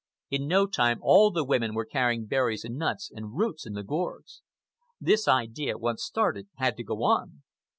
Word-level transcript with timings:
In 0.31 0.47
no 0.47 0.65
time 0.65 0.97
all 1.03 1.29
the 1.29 1.43
women 1.43 1.75
were 1.75 1.85
carrying 1.85 2.25
berries 2.25 2.65
and 2.65 2.75
nuts 2.75 3.11
and 3.13 3.37
roots 3.37 3.67
in 3.67 3.73
the 3.73 3.83
gourds. 3.83 4.41
The 4.99 5.21
idea, 5.27 5.77
once 5.77 6.01
started, 6.03 6.47
had 6.55 6.75
to 6.77 6.83
go 6.83 7.03
on. 7.03 7.43